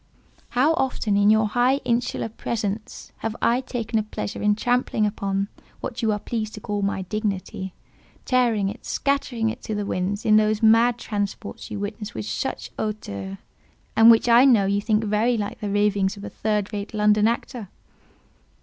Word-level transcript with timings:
How 0.57 0.73
often, 0.73 1.15
in 1.15 1.29
your 1.29 1.49
high 1.49 1.75
insular 1.85 2.27
presence, 2.29 3.11
have 3.17 3.35
I 3.39 3.61
taken 3.61 3.99
a 3.99 4.01
pleasure 4.01 4.41
in 4.41 4.55
trampling 4.55 5.05
upon, 5.05 5.47
what 5.79 6.01
you 6.01 6.11
are 6.11 6.17
pleased 6.17 6.55
to 6.55 6.59
call, 6.59 6.81
my 6.81 7.03
dignity; 7.03 7.75
tearing 8.25 8.67
it, 8.67 8.83
scattering 8.83 9.51
it 9.51 9.61
to 9.61 9.75
the 9.75 9.85
winds, 9.85 10.25
in 10.25 10.37
those 10.37 10.63
mad 10.63 10.97
transports 10.97 11.69
you 11.69 11.77
witness 11.79 12.15
with 12.15 12.25
such 12.25 12.71
hauteur, 12.79 13.37
and 13.95 14.09
which 14.09 14.27
I 14.27 14.43
know 14.43 14.65
you 14.65 14.81
think 14.81 15.03
very 15.03 15.37
like 15.37 15.59
the 15.59 15.69
ravings 15.69 16.17
of 16.17 16.23
a 16.23 16.29
third 16.31 16.73
rate 16.73 16.95
London 16.95 17.27
actor." 17.27 17.69